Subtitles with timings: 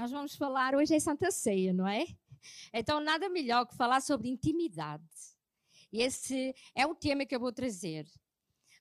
[0.00, 2.06] Nós vamos falar hoje em Santa Ceia, não é?
[2.72, 5.04] Então, nada melhor que falar sobre intimidade.
[5.92, 8.08] Esse é o tema que eu vou trazer.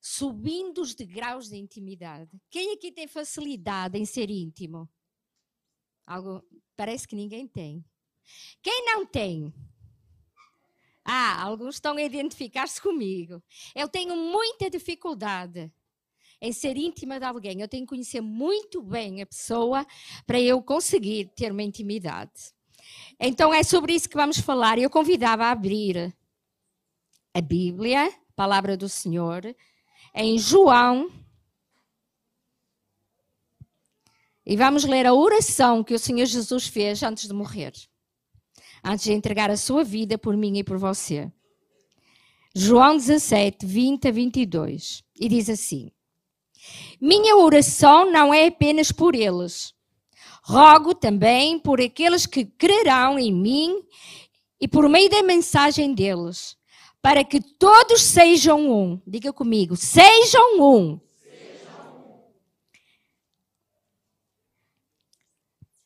[0.02, 2.32] Subindo os degraus da intimidade.
[2.50, 4.90] Quem aqui tem facilidade em ser íntimo?
[6.08, 6.42] Algo,
[6.78, 7.84] parece que ninguém tem.
[8.62, 9.54] Quem não tem?
[11.04, 13.44] Ah, alguns estão a identificar-se comigo.
[13.76, 15.70] Eu tenho muita dificuldade
[16.42, 17.62] em ser íntima de alguém.
[17.62, 19.86] Eu tenho que conhecer muito bem a pessoa
[20.26, 22.54] para eu conseguir ter uma intimidade.
[23.20, 24.78] Então é sobre isso que vamos falar.
[24.78, 26.16] Eu convidava a abrir
[27.34, 29.56] a Bíblia, a palavra do Senhor,
[30.16, 31.12] em João.
[34.46, 37.74] E vamos ler a oração que o Senhor Jesus fez antes de morrer
[38.84, 41.32] antes de entregar a sua vida por mim e por você.
[42.56, 45.04] João 17, 20 a 22.
[45.20, 45.92] E diz assim:
[47.00, 49.74] Minha oração não é apenas por eles.
[50.44, 53.84] Rogo também por aqueles que crerão em mim
[54.60, 56.58] e por meio da mensagem deles,
[57.02, 59.02] para que todos sejam um.
[59.06, 61.00] Diga comigo: sejam um.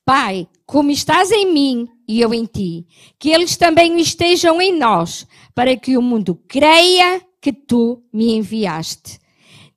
[0.06, 2.86] Pai, como estás em mim e eu em ti,
[3.18, 9.23] que eles também estejam em nós, para que o mundo creia que tu me enviaste.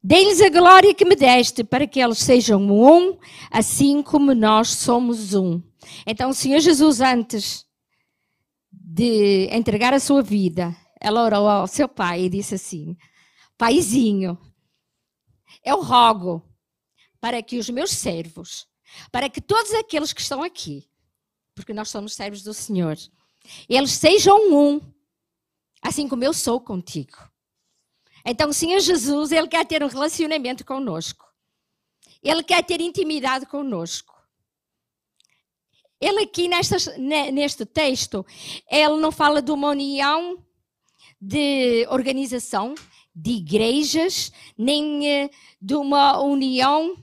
[0.06, 3.18] Dê-lhes a glória que me deste, para que eles sejam um,
[3.50, 5.60] assim como nós somos um.
[6.06, 7.66] Então, o Senhor Jesus, antes
[8.70, 12.96] de entregar a sua vida, ela orou ao seu pai e disse assim:
[13.58, 14.38] Paizinho,
[15.64, 16.48] eu rogo
[17.20, 18.68] para que os meus servos
[19.10, 20.88] para que todos aqueles que estão aqui,
[21.54, 22.96] porque nós somos servos do Senhor,
[23.68, 24.80] eles sejam um,
[25.82, 27.16] assim como eu sou contigo.
[28.26, 31.24] Então, o Senhor Jesus, Ele quer ter um relacionamento conosco.
[32.22, 34.16] Ele quer ter intimidade conosco.
[36.00, 38.26] Ele aqui nesta, neste texto,
[38.70, 40.44] ele não fala de uma união
[41.20, 42.74] de organização,
[43.14, 47.02] de igrejas, nem eh, de uma união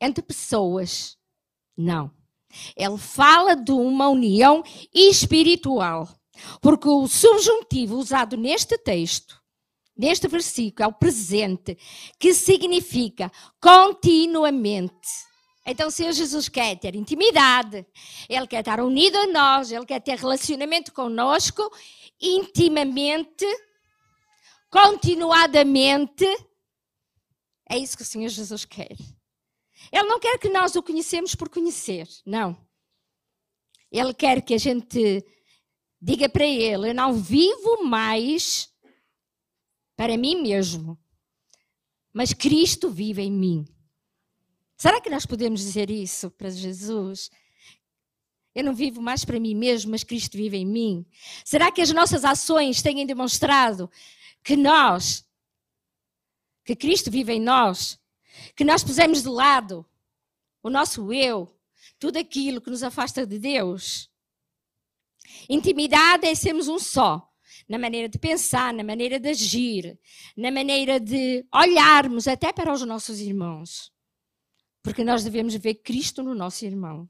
[0.00, 1.16] entre pessoas.
[1.76, 2.10] Não.
[2.76, 6.08] Ele fala de uma união espiritual.
[6.60, 9.40] Porque o subjuntivo usado neste texto,
[9.96, 11.76] neste versículo, é o presente,
[12.18, 15.08] que significa continuamente.
[15.66, 17.86] Então, Senhor Jesus quer ter intimidade,
[18.28, 21.70] Ele quer estar unido a nós, Ele quer ter relacionamento conosco
[22.20, 23.46] intimamente,
[24.70, 26.26] continuadamente.
[27.68, 28.94] É isso que o Senhor Jesus quer.
[29.90, 32.56] Ele não quer que nós o conhecemos por conhecer, não.
[33.90, 35.24] Ele quer que a gente
[36.00, 38.68] diga para ele: Eu não vivo mais
[39.96, 40.98] para mim mesmo,
[42.12, 43.64] mas Cristo vive em mim.
[44.76, 47.30] Será que nós podemos dizer isso para Jesus?
[48.54, 51.06] Eu não vivo mais para mim mesmo, mas Cristo vive em mim.
[51.44, 53.90] Será que as nossas ações têm demonstrado
[54.42, 55.26] que nós,
[56.64, 57.98] que Cristo vive em nós,
[58.54, 59.86] que nós pusemos de lado
[60.62, 61.54] o nosso eu,
[61.98, 64.10] tudo aquilo que nos afasta de Deus.
[65.48, 67.33] Intimidade é sermos um só,
[67.68, 69.98] na maneira de pensar, na maneira de agir,
[70.36, 73.92] na maneira de olharmos até para os nossos irmãos.
[74.82, 77.08] Porque nós devemos ver Cristo no nosso irmão.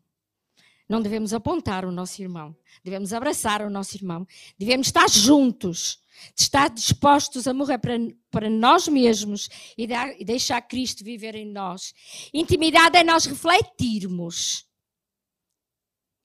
[0.89, 4.27] Não devemos apontar o nosso irmão, devemos abraçar o nosso irmão,
[4.59, 6.05] devemos estar juntos
[6.37, 7.95] estar dispostos a morrer para,
[8.31, 11.95] para nós mesmos e, dar, e deixar Cristo viver em nós.
[12.33, 14.67] Intimidade é nós refletirmos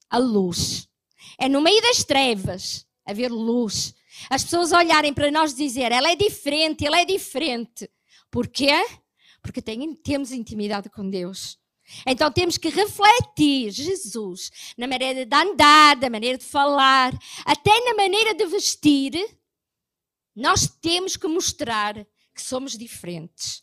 [0.09, 0.87] a luz.
[1.37, 3.95] É no meio das trevas haver luz.
[4.29, 7.89] As pessoas olharem para nós e dizer, ela é diferente, ele é diferente.
[8.31, 8.73] Porquê?
[9.41, 11.59] Porque tem, temos intimidade com Deus.
[12.05, 17.95] Então temos que refletir Jesus na maneira de andar, na maneira de falar, até na
[17.95, 19.39] maneira de vestir
[20.39, 21.95] nós temos que mostrar
[22.33, 23.61] que somos diferentes.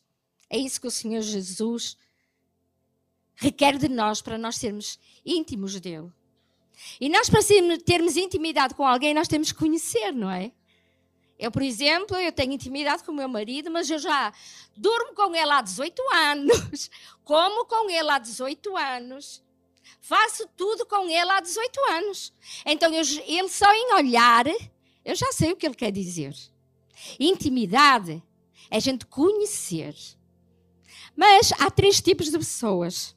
[0.51, 1.97] É isso que o Senhor Jesus
[3.35, 6.13] requer de nós para nós sermos íntimos dele.
[7.01, 7.41] E nós, para
[7.85, 10.53] termos intimidade com alguém, nós temos que conhecer, não é?
[11.39, 14.33] Eu, por exemplo, eu tenho intimidade com o meu marido, mas eu já
[14.77, 16.91] durmo com ele há 18 anos,
[17.25, 19.43] como com ele há 18 anos,
[20.01, 22.33] faço tudo com ele há 18 anos.
[22.65, 24.47] Então, eu, ele só em olhar,
[25.05, 26.35] eu já sei o que ele quer dizer.
[27.21, 28.23] Intimidade
[28.71, 29.95] é a gente conhecer.
[31.15, 33.16] Mas há três tipos de pessoas.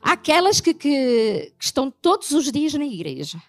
[0.00, 3.42] Aquelas que, que, que estão todos os dias na igreja.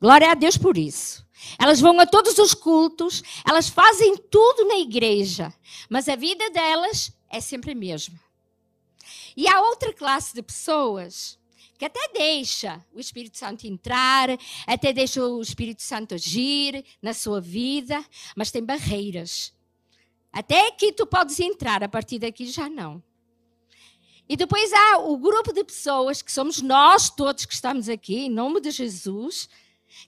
[0.00, 1.24] Glória a Deus por isso.
[1.58, 5.52] Elas vão a todos os cultos, elas fazem tudo na igreja,
[5.88, 8.18] mas a vida delas é sempre a mesma.
[9.36, 11.38] E há outra classe de pessoas
[11.76, 14.28] que até deixa o Espírito Santo entrar,
[14.66, 18.02] até deixa o Espírito Santo agir na sua vida,
[18.36, 19.52] mas tem barreiras.
[20.32, 23.02] Até aqui tu podes entrar, a partir daqui já não.
[24.28, 28.30] E depois há o grupo de pessoas que somos nós todos que estamos aqui, em
[28.30, 29.48] nome de Jesus,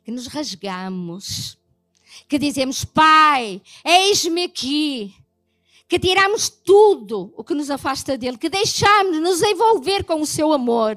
[0.04, 1.58] que nos rasgamos,
[2.28, 5.14] que dizemos: Pai, eis-me aqui,
[5.86, 10.52] que tiramos tudo o que nos afasta dele, que deixamos nos envolver com o seu
[10.52, 10.96] amor,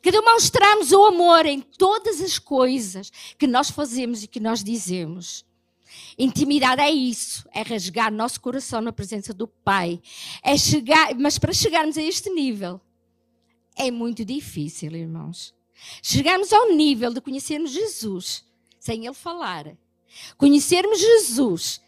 [0.00, 5.44] que demonstramos o amor em todas as coisas que nós fazemos e que nós dizemos.
[6.18, 10.00] Intimidade é isso, é rasgar nosso coração na presença do Pai.
[10.42, 12.80] É chegar, mas para chegarmos a este nível
[13.76, 15.54] é muito difícil, irmãos.
[16.02, 18.44] Chegarmos ao nível de conhecermos Jesus
[18.78, 19.76] sem ele falar.
[20.36, 21.80] Conhecermos Jesus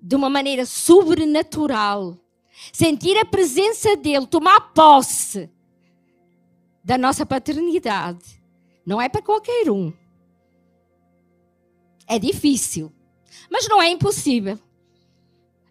[0.00, 2.16] de uma maneira sobrenatural.
[2.72, 5.50] Sentir a presença dele, tomar posse
[6.82, 8.40] da nossa paternidade.
[8.84, 9.92] Não é para qualquer um.
[12.06, 12.92] É difícil,
[13.50, 14.58] mas não é impossível.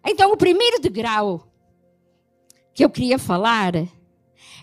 [0.04, 1.52] Então, o primeiro degrau
[2.74, 3.72] que eu queria falar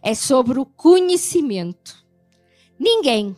[0.01, 2.05] é sobre o conhecimento.
[2.77, 3.35] Ninguém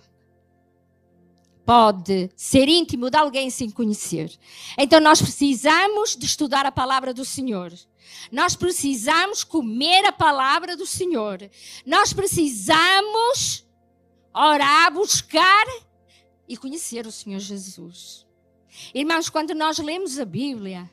[1.66, 4.32] pode ser íntimo de alguém sem conhecer.
[4.78, 7.74] Então nós precisamos de estudar a palavra do Senhor.
[8.32, 11.50] Nós precisamos comer a palavra do Senhor.
[11.86, 13.66] Nós precisamos
[14.34, 15.66] orar, buscar
[16.48, 18.25] e conhecer o Senhor Jesus.
[18.94, 20.90] Irmãos, quando nós lemos a Bíblia,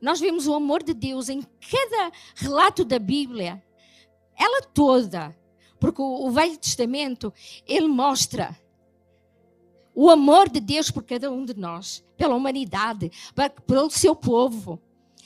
[0.00, 3.62] nós vemos o amor de Deus em cada relato da Bíblia,
[4.36, 5.36] ela toda,
[5.78, 7.32] porque o Velho Testamento
[7.66, 8.58] ele mostra
[9.94, 13.12] o amor de Deus por cada um de nós, pela humanidade,
[13.66, 14.80] pelo seu povo.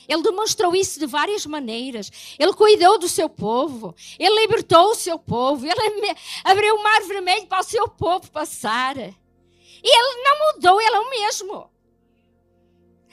[0.07, 2.35] Ele demonstrou isso de várias maneiras.
[2.39, 3.93] Ele cuidou do seu povo.
[4.17, 5.65] Ele libertou o seu povo.
[5.65, 8.95] Ele abriu o mar vermelho para o seu povo passar.
[9.87, 11.71] E ele não mudou, ele é o mesmo.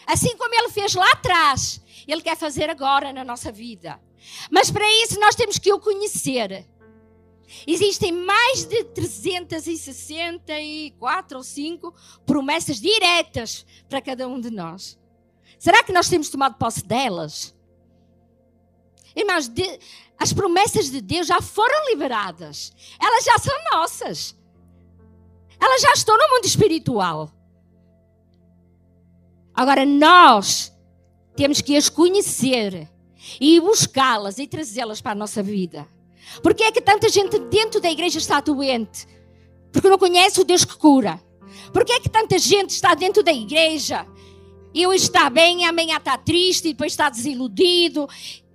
[0.04, 4.02] Assim como ele fez lá atrás, ele quer fazer agora na nossa vida.
[4.50, 6.68] Mas para isso nós temos que o conhecer.
[7.64, 11.94] Existem mais de 364 ou 5
[12.26, 14.98] promessas diretas para cada um de nós.
[15.60, 17.54] Será que nós temos tomado posse delas?
[19.14, 19.78] Irmãos, de,
[20.18, 22.72] as promessas de Deus já foram liberadas.
[23.00, 24.36] Elas já são nossas.
[25.64, 27.32] Elas já estão no mundo espiritual.
[29.54, 30.70] Agora nós
[31.34, 32.86] temos que as conhecer
[33.40, 35.88] e buscá-las e trazê-las para a nossa vida.
[36.42, 39.08] Por que é que tanta gente dentro da igreja está doente?
[39.72, 41.18] Porque não conhece o Deus que cura.
[41.72, 44.06] Por que é que tanta gente está dentro da igreja
[44.74, 48.06] e hoje está bem, amanhã está triste e depois está desiludido?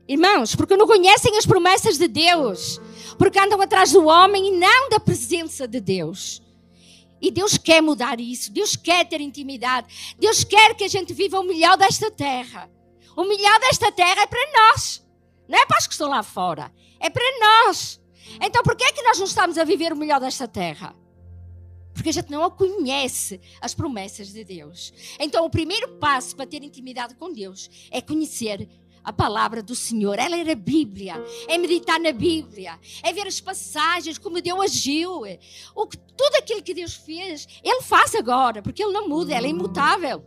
[0.08, 2.80] Irmãos, porque não conhecem as promessas de Deus.
[3.18, 6.40] Porque andam atrás do homem e não da presença de Deus.
[7.22, 8.52] E Deus quer mudar isso.
[8.52, 10.16] Deus quer ter intimidade.
[10.18, 12.70] Deus quer que a gente viva o melhor desta terra.
[13.16, 15.06] O melhor desta terra é para nós.
[15.48, 16.72] Não é para os que estão lá fora.
[17.00, 18.00] É para nós.
[18.42, 20.96] Então por que é que nós não estamos a viver o melhor desta terra?
[21.94, 24.94] Porque a gente não conhece as promessas de Deus.
[25.20, 28.70] Então o primeiro passo para ter intimidade com Deus é conhecer
[29.10, 31.16] a palavra do Senhor, ela era a Bíblia,
[31.48, 35.24] é meditar na Bíblia, é ver as passagens, como Deus agiu,
[35.76, 39.50] o tudo aquilo que Deus fez, Ele faz agora, porque Ele não muda, Ele é
[39.50, 40.24] imutável.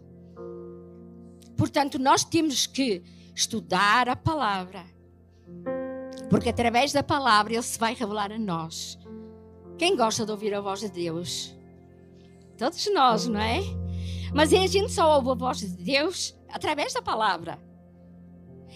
[1.57, 3.05] Portanto, nós temos que
[3.37, 4.85] estudar a palavra,
[6.29, 8.99] porque através da palavra Ele se vai revelar a nós.
[9.79, 11.55] Quem gosta de ouvir a voz de Deus?
[12.59, 13.61] Todos nós, não é?
[14.35, 17.61] Mas a gente só ouve a voz de Deus através da palavra.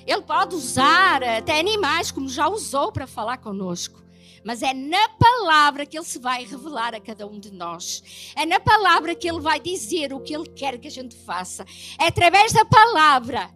[0.07, 4.05] Ele pode usar até animais, como já usou para falar conosco.
[4.45, 8.33] Mas é na palavra que Ele se vai revelar a cada um de nós.
[8.37, 11.65] É na palavra que Ele vai dizer o que Ele quer que a gente faça.
[11.99, 13.51] É através da palavra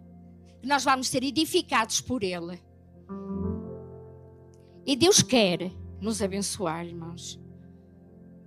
[0.61, 2.61] que nós vamos ser edificados por Ele.
[4.85, 5.71] E Deus quer
[6.01, 7.39] nos abençoar, irmãos.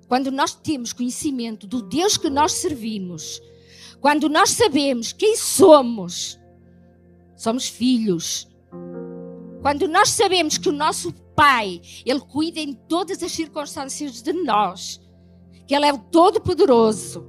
[0.06, 3.40] Quando nós temos conhecimento do Deus que nós servimos,
[4.00, 6.38] quando nós sabemos quem somos,
[7.37, 8.49] somos filhos.
[9.62, 15.00] Quando nós sabemos que o nosso Pai, Ele cuida em todas as circunstâncias de nós,
[15.67, 17.26] que Ele é o Todo-Poderoso.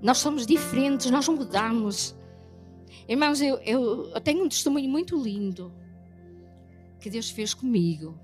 [0.00, 2.14] Nós somos diferentes, nós mudamos.
[3.08, 5.72] Irmãos, eu, eu, eu tenho um testemunho muito lindo
[7.00, 8.18] que Deus fez comigo.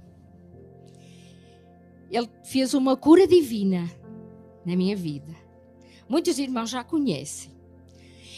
[2.11, 3.91] Ele fez uma cura divina
[4.65, 5.42] na minha vida.
[6.13, 7.51] Muitos irmãos já conhecem.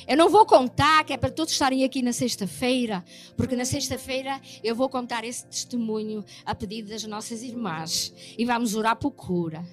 [0.07, 3.05] Eu não vou contar, que é para todos estarem aqui na sexta-feira,
[3.37, 8.77] porque na sexta-feira eu vou contar esse testemunho a pedido das nossas irmãs e vamos
[8.77, 9.67] orar por cura.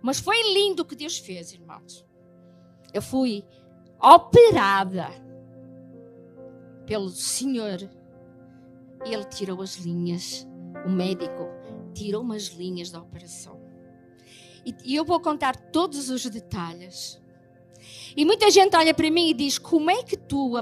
[0.00, 2.06] Mas foi lindo o que Deus fez, irmãos.
[2.90, 3.44] Eu fui
[4.00, 5.08] operada
[6.86, 7.86] pelo Senhor
[9.04, 10.48] e Ele tirou as linhas.
[10.86, 11.50] O médico
[11.92, 13.60] tirou umas linhas da operação.
[14.64, 17.21] E eu vou contar todos os detalhes.
[18.16, 20.52] E muita gente olha para mim e diz: Como é que tu,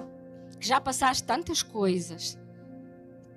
[0.59, 2.39] que já passaste tantas coisas,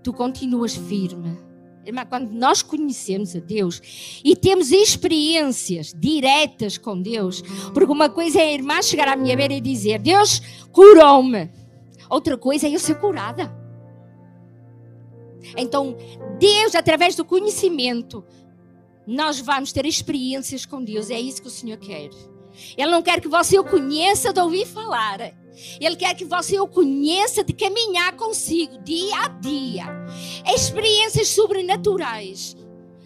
[0.04, 1.38] tu continuas firme?
[1.86, 3.82] Irmã, quando nós conhecemos a Deus
[4.24, 7.42] e temos experiências diretas com Deus,
[7.74, 10.42] porque uma coisa é a irmã chegar à minha beira e dizer: Deus
[10.72, 11.52] curou-me,
[12.10, 13.54] outra coisa é eu ser curada.
[15.58, 15.98] Então,
[16.40, 18.24] Deus, através do conhecimento,
[19.06, 22.10] nós vamos ter experiências com Deus, é isso que o Senhor quer.
[22.78, 25.34] Ele não quer que você o conheça de ouvir falar.
[25.80, 29.86] Ele quer que você o conheça de caminhar consigo dia a dia.
[30.54, 32.56] Experiências sobrenaturais.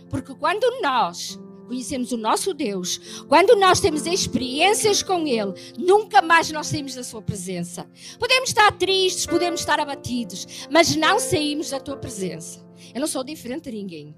[0.10, 6.50] Porque quando nós conhecemos o nosso Deus, quando nós temos experiências com Ele, nunca mais
[6.50, 7.90] nós saímos da Sua presença.
[8.18, 12.66] Podemos estar tristes, podemos estar abatidos, mas não saímos da Tua presença.
[12.94, 14.16] Eu não sou diferente de ninguém.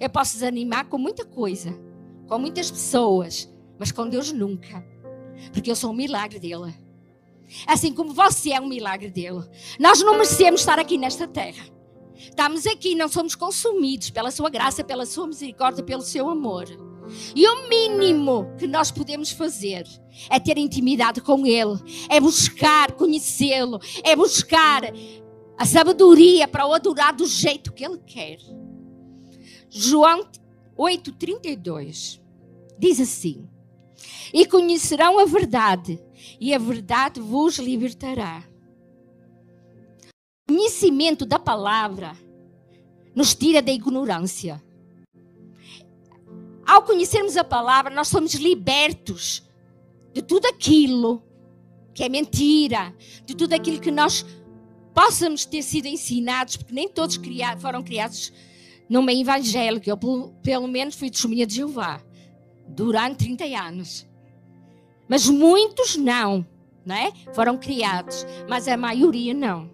[0.00, 1.78] Eu posso desanimar com muita coisa,
[2.26, 3.51] com muitas pessoas,
[3.82, 4.86] mas com Deus nunca.
[5.52, 6.72] Porque eu sou um milagre dele.
[7.66, 9.42] Assim como você é um milagre dele.
[9.76, 11.64] Nós não merecemos estar aqui nesta terra.
[12.16, 16.66] Estamos aqui, não somos consumidos pela sua graça, pela sua misericórdia, pelo seu amor.
[17.34, 19.84] E o mínimo que nós podemos fazer
[20.30, 21.76] é ter intimidade com Ele,
[22.08, 24.84] é buscar conhecê-lo, é buscar
[25.58, 28.38] a sabedoria para o adorar do jeito que Ele quer.
[29.68, 30.24] João
[30.78, 32.20] 8,32
[32.78, 33.48] diz assim:
[34.32, 36.00] e conhecerão a verdade,
[36.40, 38.44] e a verdade vos libertará.
[40.48, 42.16] O conhecimento da palavra
[43.14, 44.62] nos tira da ignorância.
[46.66, 49.42] Ao conhecermos a palavra, nós somos libertos
[50.12, 51.22] de tudo aquilo
[51.94, 52.94] que é mentira,
[53.26, 54.24] de tudo aquilo que nós
[54.94, 57.18] possamos ter sido ensinados, porque nem todos
[57.58, 58.32] foram criados
[58.88, 59.88] no meio evangélico.
[59.88, 59.98] Eu,
[60.42, 62.02] pelo menos, fui testemunha de Jeová
[62.72, 64.08] durante 30 anos.
[65.08, 66.46] Mas muitos não,
[66.84, 67.12] não é?
[67.34, 69.70] Foram criados, mas a maioria não.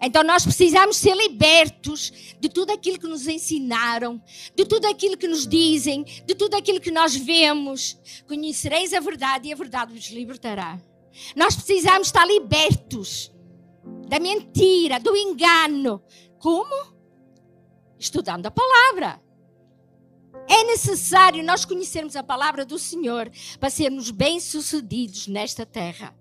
[0.00, 4.22] Então nós precisamos ser libertos de tudo aquilo que nos ensinaram,
[4.54, 7.98] de tudo aquilo que nos dizem, de tudo aquilo que nós vemos.
[8.26, 10.80] Conhecereis a verdade e a verdade vos libertará.
[11.36, 13.32] Nós precisamos estar libertos
[14.08, 16.02] da mentira, do engano.
[16.38, 16.92] Como?
[17.98, 19.21] Estudando a palavra.
[20.48, 26.14] É necessário nós conhecermos a palavra do Senhor para sermos bem-sucedidos nesta terra.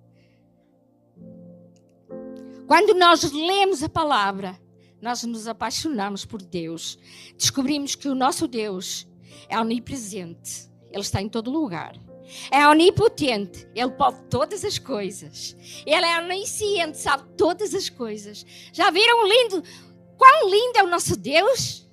[2.67, 4.57] Quando nós lemos a palavra,
[5.01, 6.97] nós nos apaixonamos por Deus.
[7.37, 9.07] Descobrimos que o nosso Deus
[9.49, 11.99] é onipresente, Ele está em todo lugar.
[12.49, 15.55] É onipotente, Ele pode todas as coisas.
[15.85, 18.45] Ele é onisciente, sabe todas as coisas.
[18.71, 19.63] Já viram lindo?
[20.17, 21.90] Quão lindo é o nosso Deus?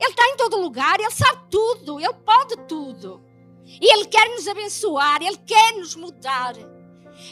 [0.00, 3.22] Ele está em todo lugar, Ele sabe tudo, Ele pode tudo.
[3.66, 6.56] E Ele quer nos abençoar, Ele quer nos mudar.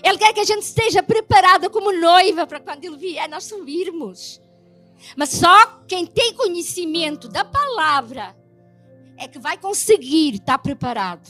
[0.03, 4.41] Ele quer que a gente esteja preparada como noiva para quando Ele vier nós subirmos.
[5.17, 8.37] Mas só quem tem conhecimento da palavra
[9.17, 11.29] é que vai conseguir estar preparado.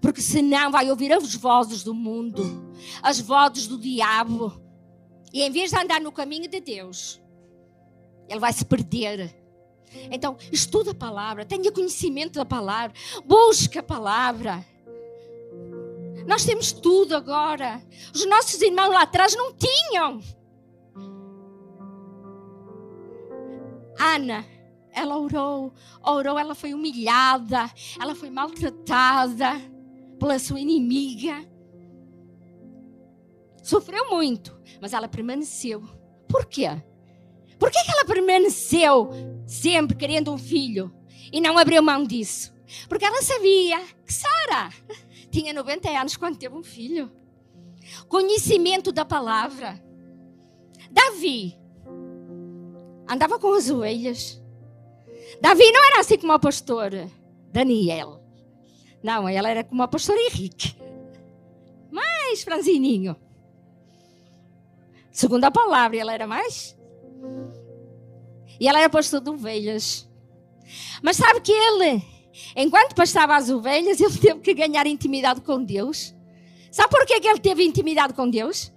[0.00, 2.72] Porque senão vai ouvir as vozes do mundo,
[3.02, 4.60] as vozes do diabo.
[5.32, 7.20] E em vez de andar no caminho de Deus,
[8.28, 9.45] ele vai se perder
[10.10, 14.64] então, estuda a palavra, tenha conhecimento da palavra, busque a palavra.
[16.26, 17.80] Nós temos tudo agora.
[18.12, 20.20] Os nossos irmãos lá atrás não tinham.
[23.98, 24.44] Ana,
[24.92, 25.72] ela orou,
[26.02, 29.52] orou, ela foi humilhada, ela foi maltratada
[30.18, 31.46] pela sua inimiga.
[33.62, 35.82] Sofreu muito, mas ela permaneceu.
[36.28, 36.68] Por quê?
[37.58, 39.10] Por que, que ela permaneceu
[39.46, 40.94] sempre querendo um filho
[41.32, 42.54] e não abriu mão disso?
[42.88, 44.70] Porque ela sabia que Sara
[45.30, 47.10] tinha 90 anos quando teve um filho.
[48.08, 49.82] Conhecimento da palavra.
[50.90, 51.58] Davi
[53.08, 54.42] andava com as ovelhas.
[55.40, 57.10] Davi não era assim como a pastora
[57.52, 58.22] Daniel.
[59.02, 60.76] Não, ela era como a pastora Henrique.
[61.90, 63.16] Mais franzininho.
[65.10, 66.76] Segundo a palavra, ela era mais
[68.60, 70.08] e ela era pastor de ovelhas.
[71.02, 72.02] Mas sabe que ele,
[72.56, 76.14] enquanto pastava as ovelhas, ele teve que ganhar intimidade com Deus.
[76.70, 78.72] Sabe por que ele teve intimidade com Deus?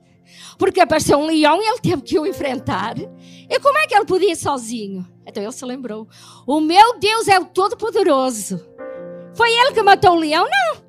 [0.57, 2.95] Porque apareceu um leão e ele teve que o enfrentar.
[2.97, 5.07] E como é que ele podia ir sozinho?
[5.25, 6.07] Então ele se lembrou:
[6.45, 8.59] O meu Deus é o Todo-Poderoso.
[9.33, 10.47] Foi ele que matou o leão?
[10.49, 10.83] Não.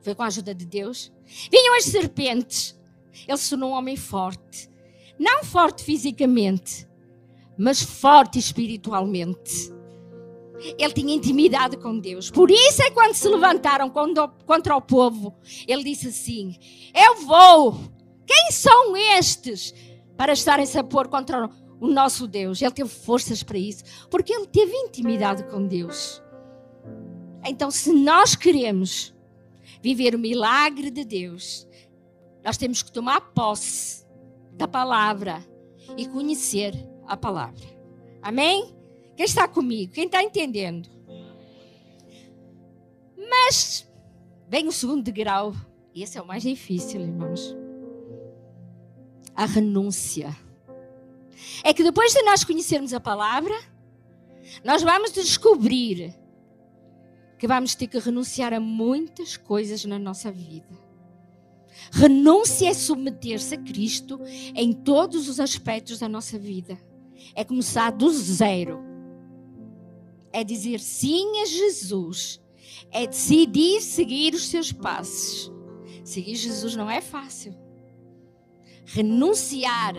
[0.00, 1.12] Foi com a ajuda de Deus.
[1.50, 2.78] Vinham as serpentes.
[3.26, 4.70] Ele se tornou um homem forte.
[5.18, 6.86] Não forte fisicamente,
[7.56, 9.72] mas forte espiritualmente.
[10.78, 12.30] Ele tinha intimidade com Deus.
[12.30, 15.34] Por isso é quando se levantaram contra o povo,
[15.66, 16.56] ele disse assim:
[16.94, 17.78] Eu vou.
[18.26, 19.74] Quem são estes
[20.16, 21.48] para estarem-se a pôr contra
[21.78, 22.60] o nosso Deus?
[22.60, 26.22] Ele teve forças para isso, porque ele teve intimidade com Deus.
[27.44, 29.14] Então, se nós queremos
[29.80, 31.68] viver o milagre de Deus,
[32.44, 34.04] nós temos que tomar posse
[34.52, 35.44] da palavra
[35.96, 36.74] e conhecer
[37.06, 37.64] a palavra.
[38.22, 38.74] Amém?
[39.16, 39.92] Quem está comigo?
[39.92, 40.88] Quem está entendendo?
[43.16, 43.88] Mas
[44.48, 45.54] vem o segundo degrau,
[45.94, 47.56] e esse é o mais difícil, irmãos.
[49.34, 50.36] A renúncia.
[51.62, 53.54] É que depois de nós conhecermos a palavra,
[54.64, 56.14] nós vamos descobrir
[57.38, 60.86] que vamos ter que renunciar a muitas coisas na nossa vida.
[61.92, 64.20] Renúncia é submeter-se a Cristo
[64.54, 66.78] em todos os aspectos da nossa vida.
[67.34, 68.86] É começar do zero
[70.36, 72.38] é dizer sim a Jesus,
[72.90, 75.50] é decidir seguir os seus passos.
[76.04, 77.56] Seguir Jesus não é fácil.
[78.84, 79.94] Renunciar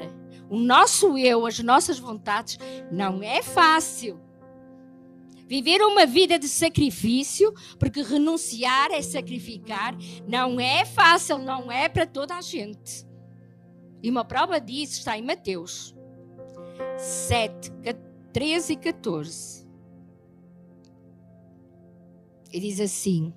[0.48, 2.60] o nosso eu, as nossas vontades,
[2.92, 4.20] não é fácil.
[5.48, 12.06] Viver uma vida de sacrifício, porque renunciar é sacrificar, não é fácil, não é para
[12.06, 13.08] toda a gente.
[14.04, 15.97] E uma prova disso está em Mateus
[16.98, 17.72] 7,
[18.34, 19.68] 13 e 14.
[22.52, 23.34] E diz assim: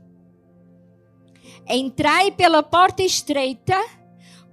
[1.68, 3.76] Entrai pela porta estreita,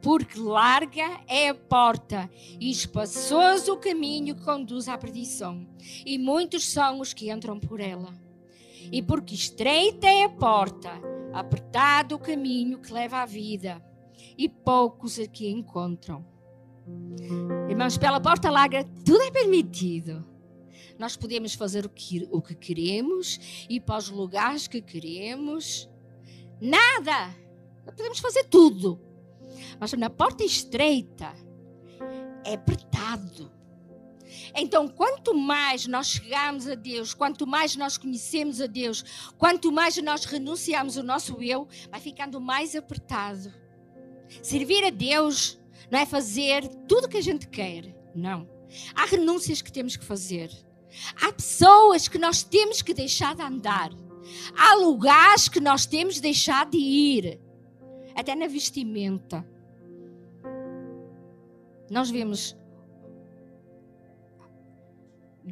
[0.02, 2.30] porque larga é a porta
[2.60, 5.68] e espaçoso o caminho que conduz à perdição,
[6.06, 8.14] e muitos são os que entram por ela.
[8.92, 10.92] E porque estreita é a porta,
[11.34, 13.84] apertado o caminho que leva à vida,
[14.38, 16.37] e poucos aqui encontram.
[17.70, 20.38] Irmãos, pela porta larga tudo é permitido
[20.98, 25.90] nós podemos fazer o que, o que queremos, ir para os lugares que queremos.
[26.60, 27.36] Nada!
[27.86, 29.00] Podemos fazer tudo.
[29.80, 31.34] Mas na porta estreita
[32.44, 33.52] é apertado.
[34.56, 39.04] Então, quanto mais nós chegamos a Deus, quanto mais nós conhecemos a Deus,
[39.38, 43.54] quanto mais nós renunciamos o nosso eu, vai ficando mais apertado.
[44.42, 45.58] Servir a Deus
[45.90, 47.96] não é fazer tudo o que a gente quer.
[48.14, 48.48] Não.
[48.94, 50.52] Há renúncias que temos que fazer.
[51.22, 53.92] Há pessoas que nós temos que deixar de andar.
[54.58, 57.40] Há lugares que nós temos de deixar de ir.
[58.16, 59.48] Até na vestimenta.
[61.90, 62.58] Nós vemos.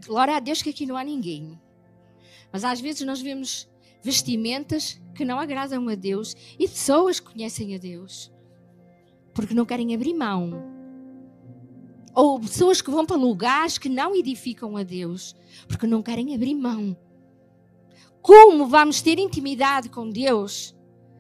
[0.05, 1.59] Glória a Deus que aqui não há ninguém.
[2.51, 3.69] Mas às vezes nós vemos
[4.01, 8.34] vestimentas que não agradam a Deus e pessoas que conhecem a Deus
[9.35, 10.73] porque não querem abrir mão
[12.15, 15.35] ou pessoas que vão para lugares que não edificam a Deus,
[15.67, 16.97] porque não querem abrir mão.
[18.21, 20.73] Como vamos ter intimidade com Deus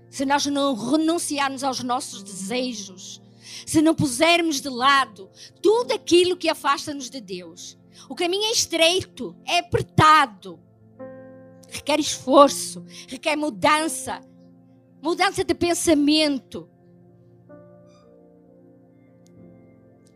[0.09, 3.21] se nós não renunciarmos aos nossos desejos?
[3.65, 5.29] Se não pusermos de lado
[5.61, 7.77] tudo aquilo que afasta-nos de Deus?
[8.09, 10.59] O caminho é estreito, é apertado,
[11.69, 14.21] requer esforço, requer mudança,
[15.01, 16.69] mudança de pensamento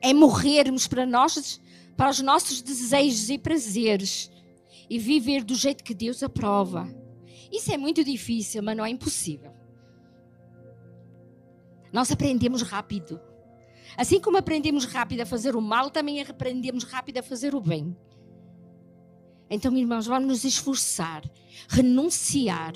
[0.01, 1.59] é morrermos para nós,
[1.95, 4.31] para os nossos desejos e prazeres
[4.89, 6.87] e viver do jeito que Deus aprova.
[7.51, 9.51] Isso é muito difícil, mas não é impossível.
[11.91, 13.19] Nós aprendemos rápido.
[13.97, 17.95] Assim como aprendemos rápido a fazer o mal, também aprendemos rápido a fazer o bem.
[19.49, 21.23] Então, irmãos, vamos nos esforçar,
[21.67, 22.73] renunciar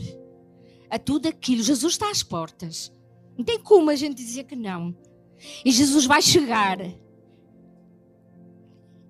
[0.90, 1.62] a tudo aquilo.
[1.62, 2.92] Jesus está às portas.
[3.38, 4.96] Não tem como a gente dizer que não.
[5.64, 6.80] E Jesus vai chegar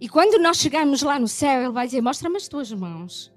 [0.03, 3.31] e quando nós chegarmos lá no céu, Ele vai dizer: Mostra-me as tuas mãos.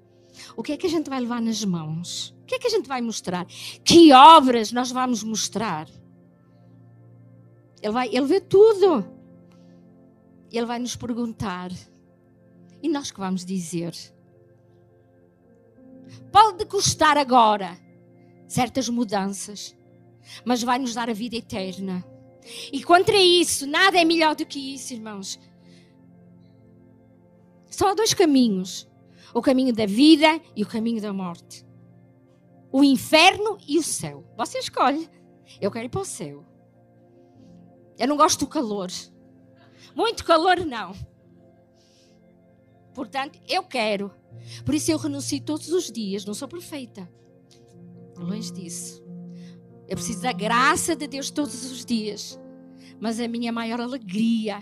[0.53, 2.35] O que é que a gente vai levar nas mãos?
[2.41, 3.45] O que é que a gente vai mostrar?
[3.85, 5.87] Que obras nós vamos mostrar?
[7.81, 9.09] Ele, vai, ele vê tudo.
[10.51, 11.71] Ele vai nos perguntar.
[12.83, 13.95] E nós que vamos dizer?
[16.33, 17.79] Pode custar agora
[18.45, 19.73] certas mudanças,
[20.43, 22.05] mas vai nos dar a vida eterna.
[22.73, 25.39] E contra isso, nada é melhor do que isso, irmãos.
[27.77, 28.89] Só há dois caminhos:
[29.35, 31.63] o caminho da vida e o caminho da morte.
[32.71, 34.25] O inferno e o céu.
[34.35, 35.07] Você escolhe.
[35.61, 36.43] Eu quero ir para o céu.
[37.99, 38.89] Eu não gosto do calor.
[39.95, 40.95] Muito calor, não.
[42.95, 44.11] Portanto, eu quero.
[44.65, 46.25] Por isso eu renuncio todos os dias.
[46.25, 47.07] Não sou perfeita.
[48.17, 49.03] Longe disso.
[49.87, 52.39] Eu preciso da graça de Deus todos os dias.
[52.99, 54.59] Mas a minha maior alegria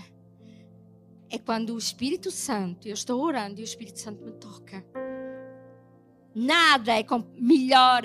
[1.30, 4.86] é quando o Espírito Santo, eu estou orando e o Espírito Santo me toca.
[6.34, 7.06] Nada é
[7.38, 8.04] melhor,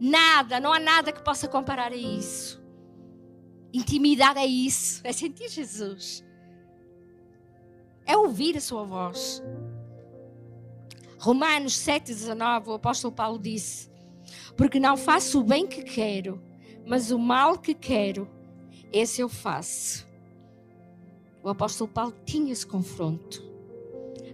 [0.00, 2.62] nada, não há nada que possa comparar a isso.
[3.72, 6.24] Intimidade é isso, é sentir Jesus,
[8.06, 9.42] é ouvir a sua voz.
[11.18, 13.90] Romanos 7,19, o apóstolo Paulo disse:
[14.56, 16.40] Porque não faço o bem que quero,
[16.86, 18.30] mas o mal que quero,
[18.92, 20.06] esse eu faço.
[21.44, 23.44] O apóstolo Paulo tinha esse confronto,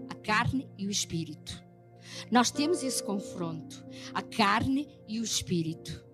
[0.08, 1.60] a carne e o espírito.
[2.30, 6.04] Nós temos esse confronto, a carne e o espírito.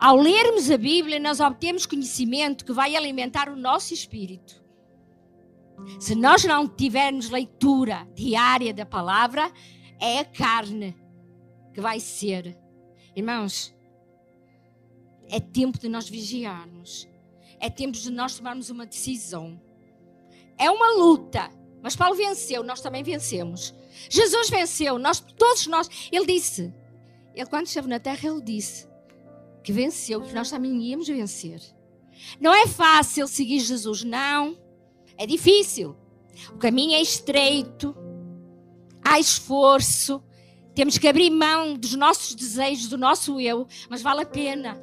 [0.00, 4.64] Ao lermos a Bíblia, nós obtemos conhecimento que vai alimentar o nosso espírito.
[6.00, 9.52] Se nós não tivermos leitura diária da palavra,
[10.00, 10.96] é a carne
[11.72, 12.58] que vai ser.
[13.14, 13.72] Irmãos,
[15.28, 17.08] é tempo de nós vigiarmos.
[17.60, 19.60] É tempo de nós tomarmos uma decisão.
[20.58, 21.50] É uma luta.
[21.82, 23.74] Mas Paulo venceu, nós também vencemos.
[24.10, 25.88] Jesus venceu, nós, todos nós.
[26.10, 26.72] Ele disse,
[27.34, 28.88] ele quando esteve na terra, ele disse
[29.62, 31.60] que venceu, que nós também íamos vencer.
[32.40, 34.56] Não é fácil seguir Jesus, não.
[35.18, 35.96] É difícil.
[36.50, 37.96] O caminho é estreito,
[39.04, 40.22] há esforço,
[40.74, 44.78] temos que abrir mão dos nossos desejos, do nosso eu, mas vale a pena,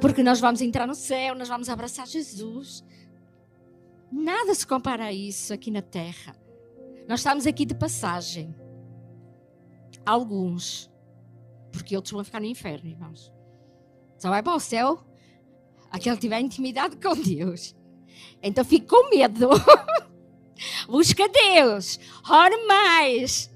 [0.00, 2.84] porque nós vamos entrar no céu, nós vamos abraçar Jesus.
[4.10, 6.36] Nada se compara a isso aqui na terra.
[7.08, 8.54] Nós estamos aqui de passagem.
[10.04, 10.90] Alguns.
[11.72, 13.32] Porque outros vão ficar no inferno, irmãos.
[14.18, 15.04] Só vai para o céu
[15.90, 17.74] aquele que tiver intimidade com Deus.
[18.42, 19.50] Então fique com medo.
[20.88, 21.98] Busca Deus.
[22.28, 23.50] Ore mais.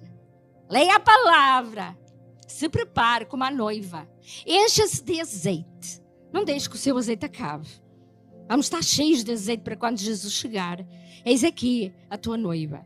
[0.69, 1.97] Leia a palavra.
[2.47, 4.09] Se prepare como a noiva.
[4.47, 6.03] Encha-se de azeite.
[6.33, 7.69] Não deixe que o seu azeite acabe.
[8.51, 10.85] Vamos estar cheios de azeite para quando Jesus chegar.
[11.25, 12.85] Eis aqui a tua noiva.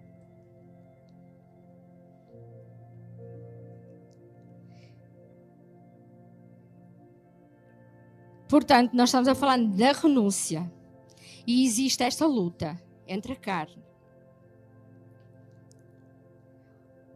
[8.46, 10.70] Portanto, nós estamos a falar da renúncia.
[11.46, 13.83] E existe esta luta entre a carne.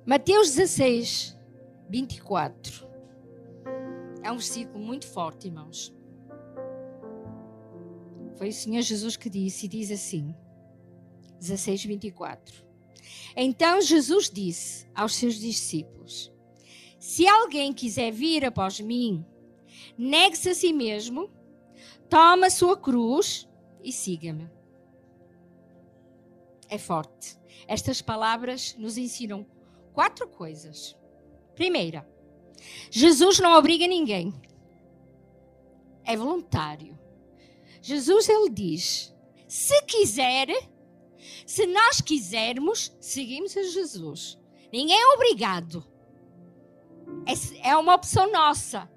[0.07, 1.39] Mateus 16,
[1.91, 2.89] 24.
[4.23, 5.98] É um versículo muito forte, irmãos.
[8.39, 10.33] Foi o Senhor Jesus que disse, e diz assim:
[11.41, 12.65] 16, 24.
[13.37, 16.33] Então Jesus disse aos seus discípulos:
[17.01, 19.27] Se alguém quiser vir após mim,
[19.97, 21.31] negue-se a si mesmo,
[22.09, 23.49] toma a sua cruz
[23.83, 24.49] e siga-me.
[26.69, 27.37] É forte.
[27.67, 29.45] Estas palavras nos ensinam
[29.93, 30.97] quatro coisas.
[31.57, 32.09] Primeira,
[32.91, 34.33] Jesus não obriga ninguém.
[36.05, 36.98] É voluntário.
[37.89, 39.15] Jesus ele diz:
[39.47, 40.49] se quiser,
[41.47, 44.39] se nós quisermos, seguimos a Jesus.
[44.71, 45.83] Ninguém é obrigado.
[47.25, 48.91] É, é uma opção nossa.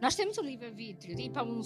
[0.00, 1.60] Nós temos o livre-arbítrio de ir para, um,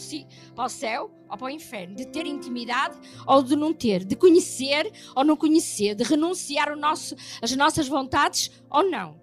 [0.54, 4.16] para o céu ou para o inferno, de ter intimidade ou de não ter, de
[4.16, 9.20] conhecer ou não conhecer, de renunciar o nosso, as nossas vontades ou não.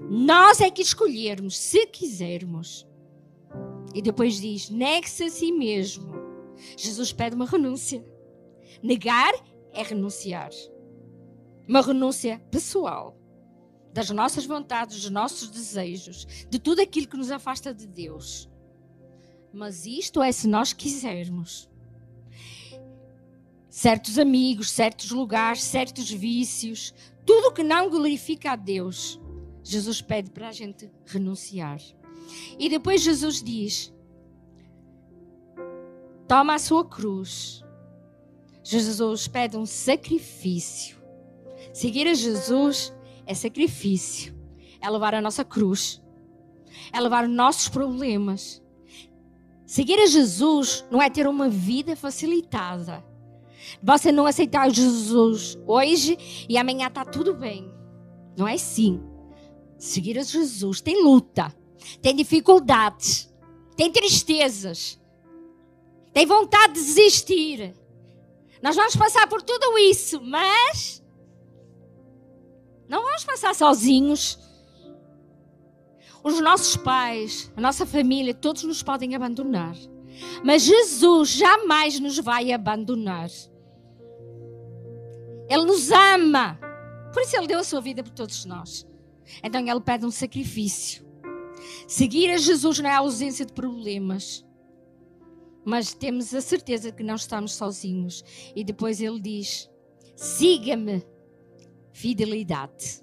[0.00, 2.86] Nós é que escolhermos, se quisermos.
[3.94, 6.12] E depois diz: negue-se a si mesmo.
[6.76, 8.04] Jesus pede uma renúncia.
[8.82, 9.32] Negar
[9.72, 10.50] é renunciar.
[11.68, 13.16] Uma renúncia pessoal
[13.92, 18.50] das nossas vontades, dos nossos desejos, de tudo aquilo que nos afasta de Deus.
[19.52, 21.70] Mas isto é se nós quisermos.
[23.70, 26.92] Certos amigos, certos lugares, certos vícios,
[27.24, 29.20] tudo que não glorifica a Deus,
[29.62, 31.80] Jesus pede para a gente renunciar.
[32.58, 33.92] E depois Jesus diz:
[36.26, 37.62] toma a sua cruz.
[38.62, 40.96] Jesus pede um sacrifício.
[41.72, 42.94] Seguir a Jesus
[43.26, 44.34] é sacrifício,
[44.80, 46.02] é levar a nossa cruz,
[46.92, 48.62] é levar os nossos problemas.
[49.66, 53.04] Seguir a Jesus não é ter uma vida facilitada.
[53.82, 57.70] Você não aceitar Jesus hoje e amanhã está tudo bem.
[58.36, 59.00] Não é assim.
[59.78, 61.54] Seguir a Jesus tem luta
[62.00, 63.32] tem dificuldades,
[63.76, 65.00] tem tristezas,
[66.12, 67.74] tem vontade de desistir.
[68.62, 71.04] Nós vamos passar por tudo isso, mas
[72.88, 74.38] não vamos passar sozinhos.
[76.22, 79.76] Os nossos pais, a nossa família, todos nos podem abandonar.
[80.42, 83.28] Mas Jesus jamais nos vai abandonar.
[85.48, 86.58] Ele nos ama.
[87.12, 88.86] Por isso ele deu a sua vida por todos nós.
[89.42, 91.03] Então ele pede um sacrifício.
[91.86, 94.44] Seguir a Jesus não é a ausência de problemas.
[95.64, 98.22] Mas temos a certeza que não estamos sozinhos.
[98.54, 99.70] E depois ele diz:
[100.14, 101.02] siga-me,
[101.92, 103.02] fidelidade.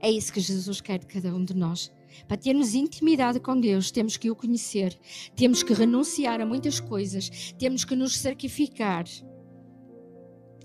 [0.00, 1.92] É isso que Jesus quer de cada um de nós.
[2.26, 4.98] Para termos intimidade com Deus, temos que o conhecer,
[5.34, 9.04] temos que renunciar a muitas coisas, temos que nos sacrificar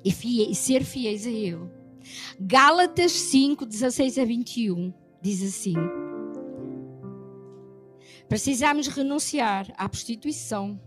[0.03, 0.09] e,
[0.49, 1.69] e ser fiéis a Ele.
[2.39, 5.75] Gálatas 5, 16 a 21 diz assim:
[8.31, 10.79] Precisamos renunciar à prostituição,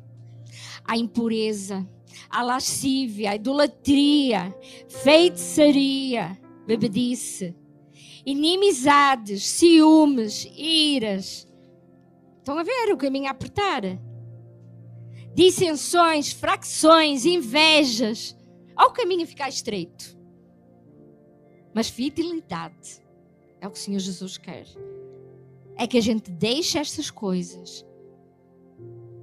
[0.82, 1.86] à impureza,
[2.30, 4.56] à lascívia, à idolatria,
[4.88, 7.54] feitiçaria, bebedice
[8.24, 11.46] inimizades, ciúmes, iras.
[12.38, 13.82] Estão a ver o caminho a apertar?
[15.34, 18.34] Dissensões, fracções, invejas.
[18.74, 20.18] Ao caminho a ficar estreito.
[21.74, 23.02] Mas fidelidade
[23.60, 24.66] é o que o Senhor Jesus quer.
[25.76, 27.84] É que a gente deixe estas coisas.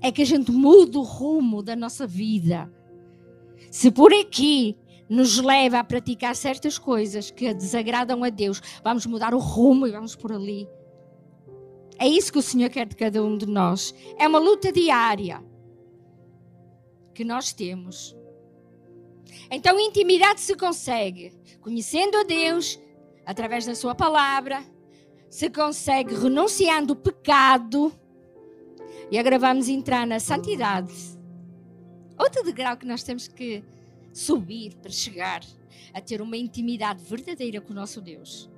[0.02, 2.72] É que a gente mude o rumo da nossa vida.
[3.70, 9.34] Se por aqui nos leva a praticar certas coisas que desagradam a Deus, vamos mudar
[9.34, 10.68] o rumo e vamos por ali.
[11.98, 13.94] É isso que o Senhor quer de cada um de nós.
[14.18, 15.44] É uma luta diária
[17.14, 18.16] que nós temos.
[19.52, 22.80] Então, intimidade se consegue conhecendo a Deus
[23.26, 24.64] através da Sua palavra,
[25.32, 27.98] se consegue renunciando o pecado
[29.10, 30.94] e agora vamos entrar na santidade.
[32.20, 33.64] Outro degrau que nós temos que
[34.12, 35.42] subir para chegar
[35.94, 38.50] a ter uma intimidade verdadeira com o nosso Deus,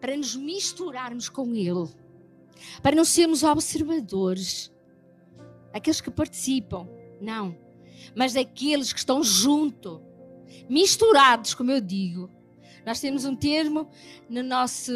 [0.00, 1.88] para nos misturarmos com Ele,
[2.82, 4.72] para não sermos observadores,
[5.72, 6.88] aqueles que participam,
[7.20, 7.56] não,
[8.16, 10.02] mas daqueles que estão junto,
[10.68, 12.28] misturados, como eu digo.
[12.84, 13.88] Nós temos um termo
[14.28, 14.92] no nosso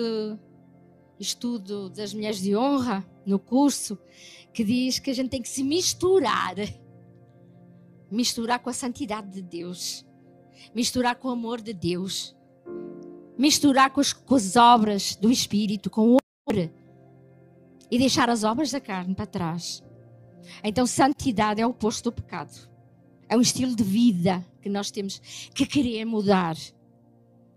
[1.22, 3.98] estudo das mulheres de honra, no curso,
[4.52, 6.56] que diz que a gente tem que se misturar
[8.12, 10.04] misturar com a santidade de Deus,
[10.74, 12.36] misturar com o amor de Deus,
[13.38, 16.70] misturar com as, com as obras do Espírito, com o amor
[17.90, 19.82] e deixar as obras da carne para trás.
[20.62, 22.70] Então, santidade é o oposto do pecado.
[23.28, 25.18] É um estilo de vida que nós temos
[25.54, 26.56] que querer mudar.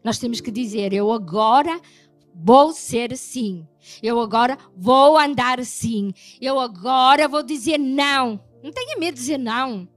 [0.01, 1.81] Nós temos que dizer: Eu agora
[2.35, 3.67] vou ser assim.
[4.03, 6.13] Eu agora vou andar assim.
[6.41, 8.39] Eu agora vou dizer não.
[8.61, 9.87] Não tenha medo de dizer não.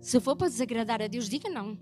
[0.00, 1.76] Se for para desagradar a Deus, diga não.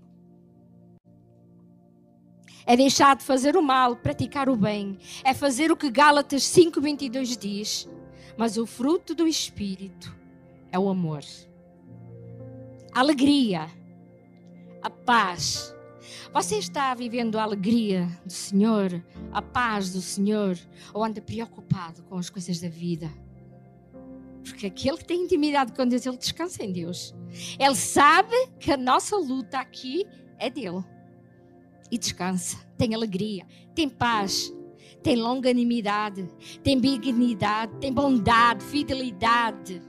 [2.65, 4.99] É deixar de fazer o mal, praticar o bem.
[5.23, 7.89] É fazer o que Gálatas 5:22 diz.
[8.37, 10.15] Mas o fruto do espírito
[10.71, 11.23] é o amor.
[12.93, 13.67] A alegria,
[14.81, 15.75] a paz.
[16.33, 20.57] Você está vivendo a alegria do Senhor, a paz do Senhor,
[20.93, 23.09] ou anda preocupado com as coisas da vida?
[24.43, 27.13] Porque aquele que tem intimidade com Deus, ele descansa em Deus.
[27.59, 30.05] Ele sabe que a nossa luta aqui
[30.37, 30.83] é dele.
[31.91, 34.53] E descansa, tem alegria, tem paz,
[35.01, 36.27] tem longanimidade,
[36.63, 39.81] tem benignidade, tem bondade, fidelidade,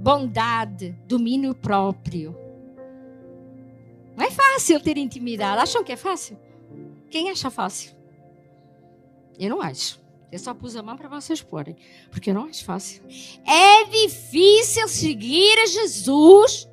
[0.00, 2.39] bondade, domínio próprio.
[4.20, 5.62] Não é fácil ter intimidade.
[5.62, 6.38] Acham que é fácil?
[7.08, 7.96] Quem acha fácil?
[9.38, 9.98] Eu não acho.
[10.30, 11.74] Eu só pus a mão para vocês porem,
[12.10, 13.02] porque não é fácil.
[13.46, 16.68] É difícil seguir a Jesus.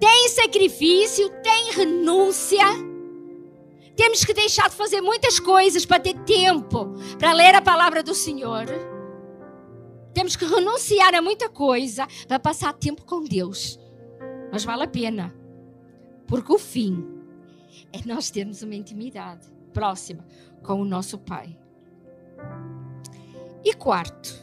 [0.00, 2.64] Tem sacrifício, tem renúncia.
[3.94, 8.16] Temos que deixar de fazer muitas coisas para ter tempo para ler a palavra do
[8.16, 8.66] Senhor.
[10.12, 13.78] Temos que renunciar a muita coisa para passar tempo com Deus.
[14.50, 15.41] Mas vale a pena.
[16.32, 17.04] Porque o fim
[17.92, 20.26] é nós termos uma intimidade próxima
[20.62, 21.58] com o nosso Pai.
[23.62, 24.42] E quarto,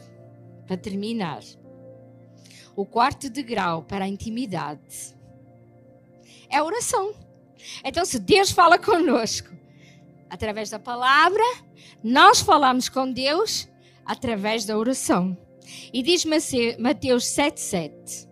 [0.68, 1.42] para terminar,
[2.76, 5.16] o quarto degrau para a intimidade
[6.48, 7.12] é a oração.
[7.84, 9.50] Então, se Deus fala conosco
[10.30, 11.42] através da palavra,
[12.04, 13.68] nós falamos com Deus
[14.06, 15.36] através da oração.
[15.92, 16.24] E diz
[16.78, 18.28] Mateus 7,7: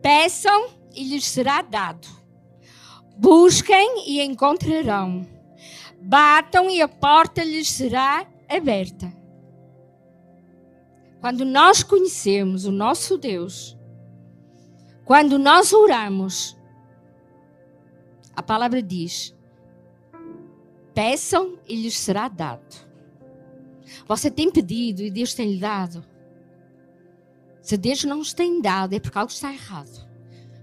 [0.00, 2.15] Peçam e lhes será dado,
[3.16, 5.26] busquem e encontrarão,
[6.00, 9.12] batam e a porta lhes será aberta.
[11.20, 13.76] Quando nós conhecemos o nosso Deus,
[15.04, 16.56] quando nós oramos,
[18.34, 19.34] a palavra diz:
[20.94, 22.86] peçam e lhes será dado.
[24.06, 26.04] Você tem pedido e Deus tem lhe dado.
[27.62, 30.06] Se Deus não nos tem dado, é porque algo está errado.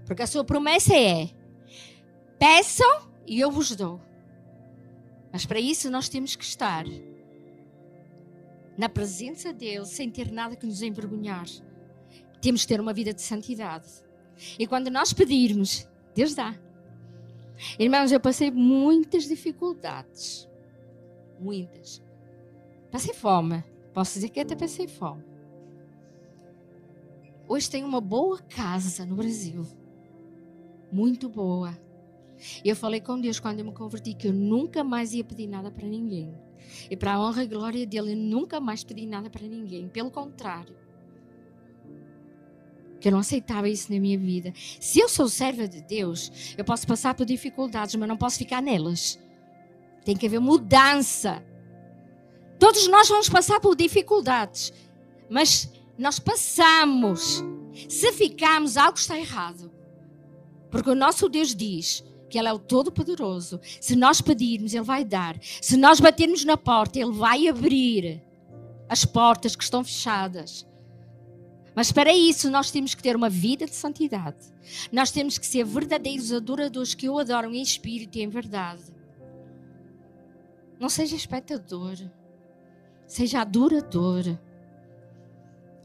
[0.06, 1.28] Porque a sua promessa é:
[2.44, 3.98] peçam e eu vos dou.
[5.32, 6.84] Mas para isso nós temos que estar
[8.76, 11.46] na presença dele, sem ter nada que nos envergonhar.
[12.42, 13.88] Temos que ter uma vida de santidade.
[14.58, 16.54] E quando nós pedirmos, Deus dá.
[17.78, 20.46] Irmãos, eu passei muitas dificuldades.
[21.40, 22.02] Muitas.
[22.90, 23.64] Passei fome.
[23.94, 25.24] Posso dizer que até passei fome.
[27.48, 29.66] Hoje tenho uma boa casa no Brasil.
[30.92, 31.83] Muito boa.
[32.64, 35.46] E eu falei com Deus quando eu me converti que eu nunca mais ia pedir
[35.46, 36.34] nada para ninguém.
[36.90, 39.88] E para a honra e glória dele, eu nunca mais pedi nada para ninguém.
[39.88, 40.76] Pelo contrário.
[43.00, 44.52] Que eu não aceitava isso na minha vida.
[44.80, 48.62] Se eu sou serva de Deus, eu posso passar por dificuldades, mas não posso ficar
[48.62, 49.18] nelas.
[50.04, 51.44] Tem que haver mudança.
[52.58, 54.72] Todos nós vamos passar por dificuldades,
[55.28, 57.44] mas nós passamos.
[57.88, 59.70] Se ficarmos, algo está errado.
[60.70, 62.04] Porque o nosso Deus diz
[62.38, 63.60] Ele é o Todo-Poderoso.
[63.80, 65.36] Se nós pedirmos, Ele vai dar.
[65.60, 68.22] Se nós batermos na porta, Ele vai abrir
[68.88, 70.66] as portas que estão fechadas.
[71.74, 74.36] Mas para isso nós temos que ter uma vida de santidade.
[74.92, 78.82] Nós temos que ser verdadeiros adoradores que o adoram em espírito e em verdade.
[80.78, 81.96] Não seja espectador,
[83.06, 84.38] seja adorador.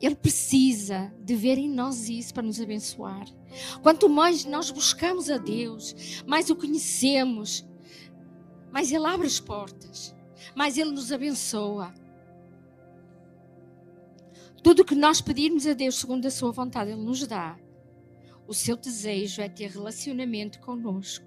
[0.02, 3.28] Ele precisa de ver em nós isso para nos abençoar.
[3.82, 7.68] Quanto mais nós buscamos a Deus, mais o conhecemos,
[8.72, 10.16] mais Ele abre as portas,
[10.56, 11.94] mais Ele nos abençoa.
[14.64, 17.58] Tudo que nós pedirmos a Deus segundo a Sua vontade, Ele nos dá.
[18.48, 21.26] O seu desejo é ter relacionamento conosco.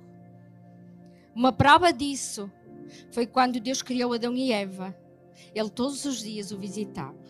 [1.35, 2.51] Uma prova disso
[3.11, 4.97] foi quando Deus criou Adão e Eva.
[5.55, 7.22] Ele todos os dias o visitava.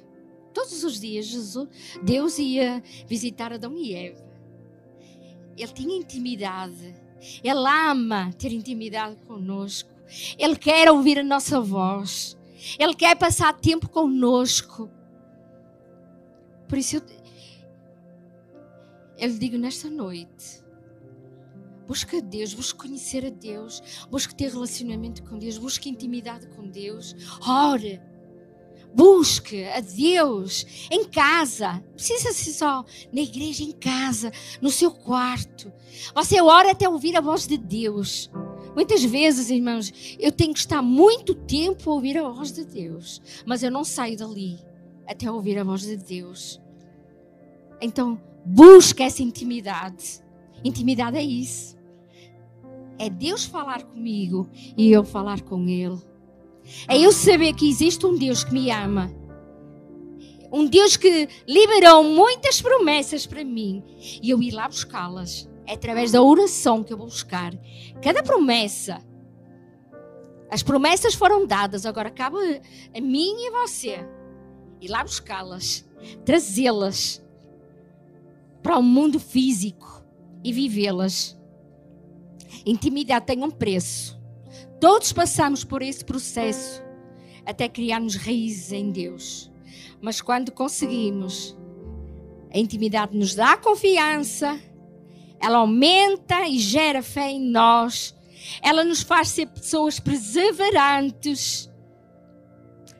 [0.53, 1.69] Todos os dias Jesus,
[2.03, 4.33] Deus ia visitar Adão e Eva.
[5.57, 6.95] Ele tinha intimidade.
[7.43, 9.91] Ele ama ter intimidade conosco.
[10.39, 12.37] Ele quer ouvir a nossa voz.
[12.79, 14.91] Ele quer passar tempo conosco.
[16.69, 17.03] Por isso eu,
[19.19, 20.63] eu lhe digo nesta noite:
[21.87, 27.15] busca Deus, busca conhecer a Deus, busca ter relacionamento com Deus, busca intimidade com Deus.
[27.47, 28.01] Ore
[28.95, 31.75] Busque a Deus em casa.
[31.75, 35.73] Não precisa ser só na igreja, em casa, no seu quarto.
[36.15, 38.31] Você ora até ouvir a voz de Deus.
[38.75, 43.21] Muitas vezes, irmãos, eu tenho que estar muito tempo a ouvir a voz de Deus,
[43.47, 44.59] mas eu não saio dali
[45.07, 46.61] até ouvir a voz de Deus.
[47.81, 50.23] Então, busque essa intimidade.
[50.65, 51.77] Intimidade é isso.
[52.99, 55.99] É Deus falar comigo e eu falar com Ele.
[56.89, 59.13] É eu saber que existe um Deus que me ama.
[60.53, 63.83] Um Deus que liberou muitas promessas para mim
[64.23, 65.49] e eu ir lá buscá-las.
[65.67, 67.53] É através da oração que eu vou buscar
[68.03, 69.01] cada promessa.
[70.51, 72.37] As promessas foram dadas, agora cabe
[72.95, 74.07] a mim e a você
[74.83, 75.89] ir lá buscá-las,
[76.25, 77.25] trazê-las
[78.63, 80.05] para o mundo físico
[80.45, 81.39] e vivê-las.
[82.67, 84.21] Intimidade tem um preço.
[84.83, 86.83] Todos passamos por esse processo
[87.47, 89.49] até criarmos raízes em Deus.
[90.01, 91.57] Mas quando conseguimos,
[92.53, 94.61] a intimidade nos dá confiança,
[95.39, 98.13] ela aumenta e gera fé em nós,
[98.61, 101.71] ela nos faz ser pessoas perseverantes.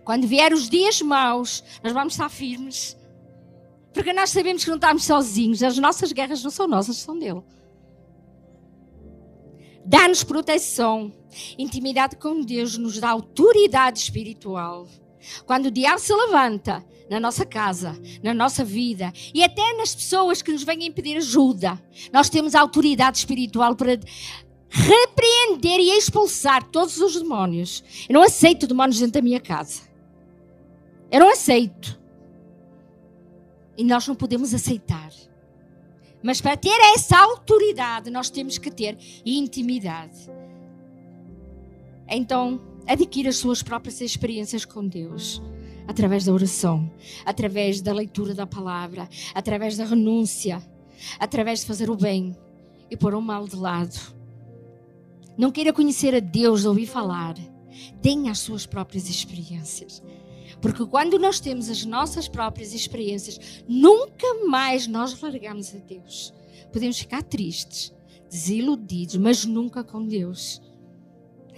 [0.05, 2.97] Quando vier os dias maus, nós vamos estar firmes.
[3.93, 7.43] Porque nós sabemos que não estamos sozinhos, as nossas guerras não são nossas, são dele.
[9.85, 11.13] Dá-nos proteção.
[11.59, 14.87] Intimidade com Deus nos dá autoridade espiritual.
[15.47, 20.43] Quando o diabo se levanta na nossa casa, na nossa vida e até nas pessoas
[20.43, 21.81] que nos vêm pedir ajuda,
[22.13, 23.99] nós temos autoridade espiritual para
[24.69, 27.85] repreender e expulsar todos os demónios.
[28.09, 29.83] Eu não aceito demónios dentro da minha casa.
[31.11, 32.01] Eu não aceito.
[33.77, 35.11] E nós não podemos aceitar.
[36.23, 40.31] Mas para ter essa autoridade, nós temos que ter intimidade.
[42.09, 45.43] Então, adquira as suas próprias experiências com Deus.
[45.87, 46.89] Através da oração,
[47.25, 50.63] através da leitura da palavra, através da renúncia,
[51.19, 52.37] através de fazer o bem
[52.89, 53.99] e pôr o mal de lado.
[55.37, 57.35] Não queira conhecer a Deus, ouvir falar.
[58.01, 60.03] Tenha as suas próprias experiências.
[60.63, 66.33] Porque quando nós temos as nossas próprias experiências, nunca mais nós largamos a Deus.
[66.73, 67.93] Podemos ficar tristes,
[68.31, 70.63] desiludidos, mas nunca com Deus.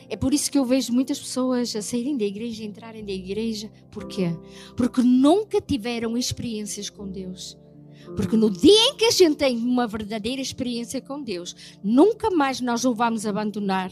[0.09, 3.13] É por isso que eu vejo muitas pessoas a saírem da igreja e entrarem da
[3.13, 3.71] igreja.
[3.91, 4.35] Por quê?
[4.75, 7.59] Porque nunca tiveram experiências com Deus.
[8.17, 12.61] Porque no dia em que a gente tem uma verdadeira experiência com Deus, nunca mais
[12.61, 13.91] nós o vamos abandonar.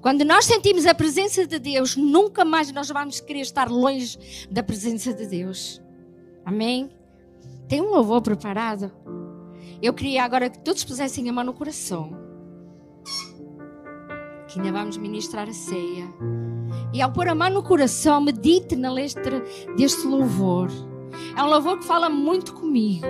[0.00, 4.62] Quando nós sentimos a presença de Deus, nunca mais nós vamos querer estar longe da
[4.62, 5.80] presença de Deus.
[6.44, 6.90] Amém?
[7.68, 8.92] Tem um louvor preparado?
[9.82, 12.16] Eu queria agora que todos pusessem a mão no coração.
[14.48, 16.06] Que ainda vamos ministrar a ceia.
[16.92, 19.42] E ao pôr a mão no coração, medite na letra
[19.76, 20.70] deste louvor.
[21.36, 23.06] É um louvor que fala muito comigo.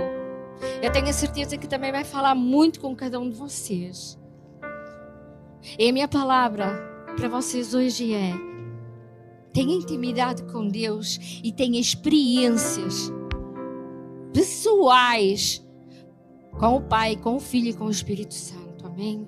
[0.83, 4.19] Eu tenho a certeza que também vai falar muito com cada um de vocês.
[5.79, 6.69] E a minha palavra
[7.17, 8.33] para vocês hoje é:
[9.53, 13.13] tenha intimidade com Deus e tenha experiências
[14.33, 15.65] pessoais
[16.59, 18.87] com o Pai, com o Filho e com o Espírito Santo.
[18.87, 19.27] Amém?